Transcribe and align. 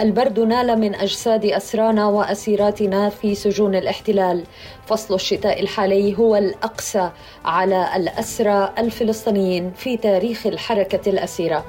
البرد 0.00 0.40
نال 0.40 0.80
من 0.80 0.94
أجساد 0.94 1.44
أسرانا 1.44 2.06
وأسيراتنا 2.06 3.08
في 3.08 3.34
سجون 3.34 3.74
الاحتلال. 3.74 4.44
فصل 4.86 5.14
الشتاء 5.14 5.60
الحالي 5.60 6.18
هو 6.18 6.36
الأقسى 6.36 7.10
على 7.44 7.96
الأسرى 7.96 8.72
الفلسطينيين 8.78 9.72
في 9.76 9.96
تاريخ 9.96 10.46
الحركة 10.46 11.10
الأسيرة. 11.10 11.64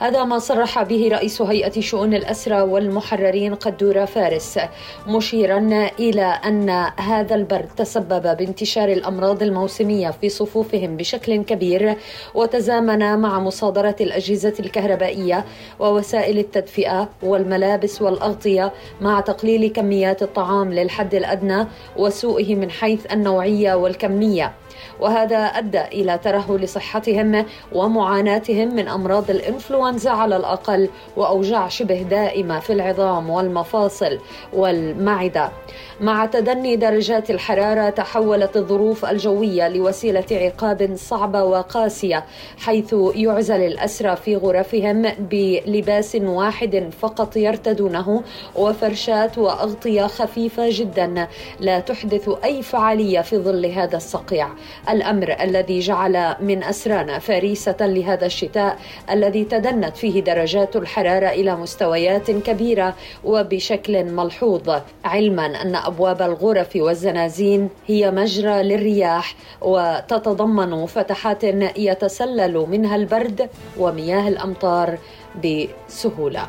هذا 0.00 0.24
ما 0.24 0.38
صرح 0.38 0.82
به 0.82 1.08
رئيس 1.12 1.42
هيئة 1.42 1.80
شؤون 1.80 2.14
الأسرى 2.14 2.60
والمحررين 2.60 3.54
قدورة 3.54 4.04
فارس 4.04 4.58
مشيرا 5.06 5.88
إلى 5.98 6.24
أن 6.24 6.70
هذا 6.96 7.34
البرد 7.34 7.68
تسبب 7.76 8.36
بانتشار 8.36 8.88
الأمراض 8.88 9.42
الموسمية 9.42 10.10
في 10.10 10.28
صفوفهم 10.28 10.96
بشكل 10.96 11.42
كبير 11.42 11.96
وتزامن 12.34 13.18
مع 13.18 13.40
مصادرة 13.40 13.96
الأجهزة 14.00 14.54
الكهربائية 14.60 15.44
ووسائل 15.78 16.38
التدفئة 16.38 17.08
والملابس 17.22 17.73
والأغطية 18.00 18.72
مع 19.00 19.20
تقليل 19.20 19.72
كميات 19.72 20.22
الطعام 20.22 20.72
للحد 20.72 21.14
الأدنى 21.14 21.66
وسوءه 21.96 22.54
من 22.54 22.70
حيث 22.70 23.12
النوعية 23.12 23.74
والكمية. 23.74 24.52
وهذا 25.00 25.36
أدى 25.36 25.80
إلى 25.80 26.18
ترهل 26.18 26.68
صحتهم 26.68 27.46
ومعاناتهم 27.72 28.74
من 28.74 28.88
أمراض 28.88 29.30
الإنفلونزا 29.30 30.10
على 30.10 30.36
الأقل 30.36 30.88
وأوجاع 31.16 31.68
شبه 31.68 32.02
دائمة 32.02 32.60
في 32.60 32.72
العظام 32.72 33.30
والمفاصل 33.30 34.18
والمعدة. 34.52 35.50
مع 36.00 36.26
تدني 36.26 36.76
درجات 36.76 37.30
الحرارة 37.30 37.90
تحولت 37.90 38.56
الظروف 38.56 39.04
الجوية 39.04 39.68
لوسيلة 39.68 40.24
عقاب 40.32 40.94
صعبه 40.96 41.44
وقاسية 41.44 42.24
حيث 42.58 42.94
يعزل 43.14 43.60
الأسرى 43.60 44.16
في 44.16 44.36
غرفهم 44.36 45.02
بلباس 45.18 46.16
واحد 46.20 46.90
فقط 47.00 47.36
يرتدونه 47.36 48.22
وفرشات 48.56 49.38
وأغطية 49.38 50.06
خفيفة 50.06 50.66
جدا. 50.70 51.28
لا 51.60 51.80
تحدث 51.80 52.30
أي 52.44 52.62
فعالية 52.62 53.20
في 53.20 53.38
ظل 53.38 53.66
هذا 53.66 53.96
الصقيع. 53.96 54.48
الأمر 54.90 55.36
الذي 55.40 55.78
جعل 55.80 56.36
من 56.40 56.62
أسرانا 56.62 57.18
فريسة 57.18 57.76
لهذا 57.80 58.26
الشتاء 58.26 58.78
الذي 59.10 59.44
تدنت 59.44 59.96
فيه 59.96 60.20
درجات 60.20 60.76
الحرارة 60.76 61.28
إلى 61.28 61.56
مستويات 61.56 62.30
كبيرة 62.30 62.94
وبشكل 63.24 64.04
ملحوظ. 64.04 64.70
علما 65.04 65.62
أن 65.64 65.74
أبواب 65.74 66.22
الغرف 66.22 66.76
والزنازين 66.76 67.68
هي 67.86 68.10
مجرى 68.10 68.62
للرياح 68.62 69.34
وتتضمن 69.60 70.86
فتحات 70.86 71.44
يتسلل 71.78 72.66
منها 72.70 72.96
البرد 72.96 73.50
ومياه 73.78 74.28
الأمطار 74.28 74.98
بسهولة. 75.44 76.46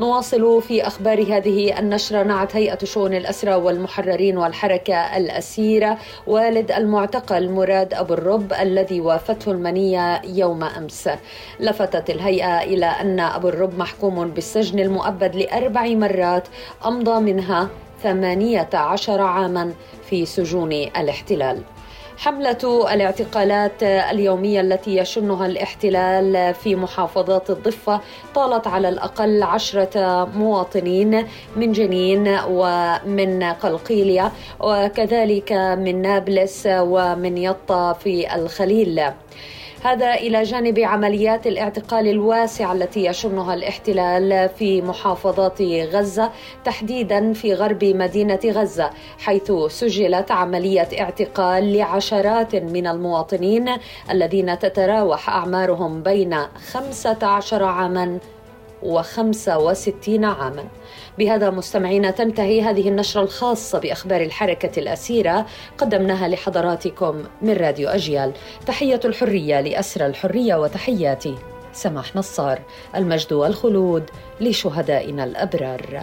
نواصل 0.00 0.62
في 0.62 0.86
أخبار 0.86 1.22
هذه 1.22 1.78
النشرة 1.78 2.22
نعت 2.22 2.56
هيئة 2.56 2.84
شؤون 2.84 3.14
الأسرى 3.14 3.54
والمحررين 3.54 4.38
والحركة 4.38 5.16
الأسيرة 5.16 5.98
والد 6.26 6.72
المعتقل 6.72 7.50
مراد 7.50 7.94
أبو 7.94 8.14
الرب 8.14 8.52
الذي 8.52 9.00
وافته 9.00 9.52
المنية 9.52 10.22
يوم 10.24 10.64
أمس. 10.64 11.08
لفتت 11.60 12.10
الهيئة 12.10 12.62
إلى 12.62 12.86
أن 12.86 13.20
أبو 13.20 13.48
الرب 13.48 13.78
محكوم 13.78 14.30
بالسجن 14.30 14.78
المؤبد 14.78 15.36
لأربع 15.36 15.86
مرات 15.86 16.48
أمضى 16.86 17.20
منها 17.20 17.68
ثمانية 18.02 18.68
عشر 18.74 19.20
عاما 19.20 19.72
في 20.10 20.26
سجون 20.26 20.72
الاحتلال. 20.72 21.62
حملة 22.18 22.92
الاعتقالات 22.92 23.82
اليومية 23.82 24.60
التي 24.60 24.96
يشنها 24.96 25.46
الاحتلال 25.46 26.54
في 26.54 26.76
محافظات 26.76 27.50
الضفة 27.50 28.00
طالت 28.34 28.66
على 28.66 28.88
الأقل 28.88 29.42
عشرة 29.42 30.24
مواطنين 30.34 31.26
من 31.56 31.72
جنين 31.72 32.38
ومن 32.48 33.42
قلقيلية 33.42 34.32
وكذلك 34.60 35.52
من 35.52 36.02
نابلس 36.02 36.62
ومن 36.70 37.38
يطا 37.38 37.92
في 37.92 38.34
الخليل. 38.34 39.02
هذا 39.82 40.14
إلى 40.14 40.42
جانب 40.42 40.78
عمليات 40.78 41.46
الاعتقال 41.46 42.08
الواسعة 42.08 42.72
التي 42.72 43.04
يشنها 43.04 43.54
الاحتلال 43.54 44.48
في 44.48 44.82
محافظات 44.82 45.62
غزة 45.62 46.30
تحديدا 46.64 47.32
في 47.32 47.54
غرب 47.54 47.84
مدينة 47.84 48.40
غزة 48.44 48.90
حيث 49.18 49.52
سجلت 49.68 50.30
عملية 50.30 50.88
اعتقال 51.00 51.76
لعشرات 51.76 52.54
من 52.56 52.86
المواطنين 52.86 53.70
الذين 54.10 54.58
تتراوح 54.58 55.28
أعمارهم 55.28 56.02
بين 56.02 56.36
15 56.72 57.64
عاما 57.64 58.18
وخمسة 58.82 59.56
عاما. 60.26 60.64
بهذا 61.18 61.50
مستمعينا 61.50 62.10
تنتهي 62.10 62.62
هذه 62.62 62.88
النشرة 62.88 63.22
الخاصة 63.22 63.78
بأخبار 63.78 64.20
الحركة 64.20 64.80
الأسيرة 64.80 65.46
قدمناها 65.78 66.28
لحضراتكم 66.28 67.24
من 67.42 67.52
راديو 67.52 67.88
أجيال. 67.88 68.32
تحية 68.66 69.00
الحرية 69.04 69.60
لأسرى 69.60 70.06
الحرية 70.06 70.54
وتحياتي 70.54 71.34
سماح 71.72 72.16
نصار 72.16 72.60
المجد 72.96 73.32
والخلود 73.32 74.10
لشهدائنا 74.40 75.24
الأبرار. 75.24 76.02